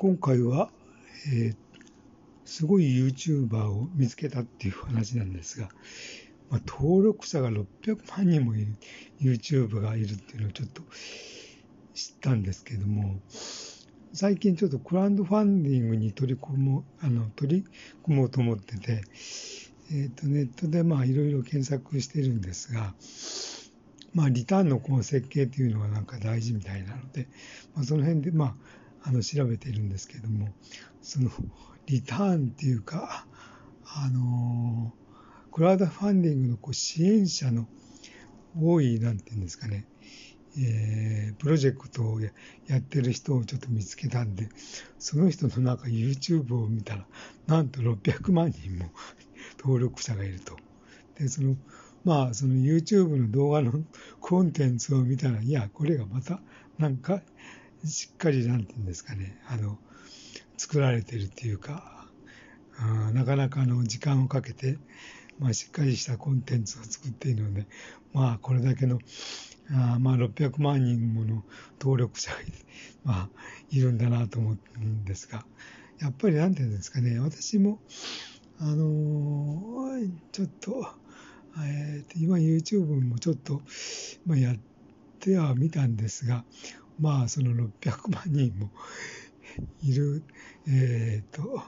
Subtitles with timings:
[0.00, 0.70] 今回は、
[1.30, 1.56] えー、
[2.46, 5.68] すごい YouTuber を見つけたっていう話なんですが、
[6.48, 7.66] まあ、登録者が600
[8.16, 8.76] 万人もいる
[9.20, 10.80] YouTube がいるっていうのをちょっと
[11.92, 13.20] 知ったんですけども、
[14.14, 17.64] 最近ちょっとクラウドファンディングに取り組もう、あの、取り
[18.02, 22.94] 組もうと思ってて、えっ、ー、と、ネットでまあいろいろ検索してるんですが、
[24.14, 27.28] まあリターンのこの設計っていうのがなんか大事みたいなので、
[27.74, 30.48] まあその辺でまあ、あの、調べているんですけれども、
[31.02, 31.30] その、
[31.86, 33.26] リターンっていうか、
[33.84, 34.92] あの、
[35.50, 37.66] クラウドファンディングのこう支援者の
[38.56, 39.86] 多い、なんていうんですかね、
[40.58, 42.28] えー、プロジェクトをや
[42.78, 44.48] ってる人をちょっと見つけたんで、
[44.98, 47.06] その人のなんか YouTube を見たら、
[47.46, 48.90] なんと600万人も
[49.58, 50.56] 登録者がいると。
[51.16, 51.56] で、その、
[52.04, 53.84] まあ、その YouTube の動画の
[54.20, 56.40] コンテンツを見たら、いや、これがまた、
[56.78, 57.22] なんか、
[57.84, 59.78] しっかり、なんていうんですかね、あの、
[60.56, 62.06] 作られてるっていうか、
[62.78, 64.78] あなかなかの時間をかけて、
[65.38, 67.66] まあ、しっかりしたコンテンツを作っているので、
[68.12, 68.98] まあ、これだけの、
[69.72, 71.44] あまあ、600万人もの
[71.80, 72.38] 登録者が,
[73.04, 73.30] まあ、
[73.70, 75.46] いるんだなと思うんですが、
[75.98, 77.80] やっぱりなんていうんですかね、私も、
[78.58, 80.86] あのー、ちょっと、
[81.58, 83.62] えー、今 YouTube もちょっと、
[84.26, 84.69] まあ、やって
[85.28, 86.44] はみたんですが、
[86.98, 88.70] まあ、その600万人も
[89.82, 90.22] いる、
[90.66, 91.62] えっ、ー、と、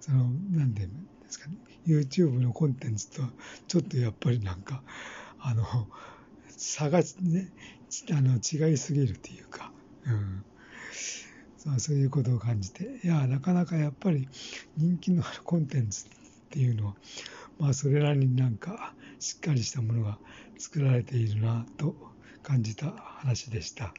[0.00, 0.92] その、なんでで
[1.28, 3.30] すかね、YouTube のコンテンツとは、
[3.68, 4.82] ちょっとやっぱりなんか、
[5.38, 5.64] あの、
[6.48, 7.52] 差がね、
[8.10, 9.72] あの違いすぎるっていうか、
[10.06, 10.44] うん。
[11.58, 14.28] そうそういうことを感じて、いや、なかなかやっぱり
[14.76, 16.08] 人気のあるコンテンツっ
[16.50, 16.94] ていうのは、
[17.58, 20.18] まあ、それなりになんかしっかりしたものが
[20.58, 21.94] 作られているなと
[22.46, 23.92] 感じた話でした。